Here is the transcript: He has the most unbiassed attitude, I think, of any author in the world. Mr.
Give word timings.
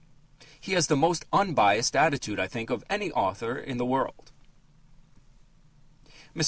He 0.59 0.71
has 0.73 0.87
the 0.87 0.95
most 0.95 1.25
unbiassed 1.31 1.95
attitude, 1.95 2.39
I 2.39 2.47
think, 2.47 2.71
of 2.71 2.83
any 2.89 3.11
author 3.11 3.55
in 3.59 3.77
the 3.77 3.85
world. 3.85 4.31
Mr. 6.35 6.39